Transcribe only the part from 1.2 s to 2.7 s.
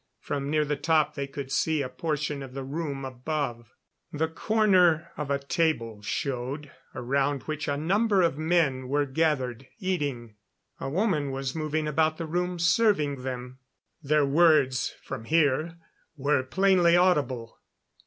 could see a portion of the